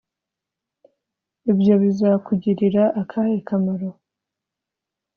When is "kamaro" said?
3.47-3.89